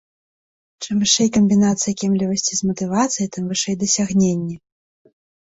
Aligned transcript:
Чым 0.85 0.95
вышэй 1.03 1.29
камбінацыя 1.35 1.93
кемлівасці 2.01 2.53
з 2.61 2.71
матывацыяй, 2.71 3.29
тым 3.37 3.43
вышэй 3.53 3.75
дасягненні. 3.85 4.55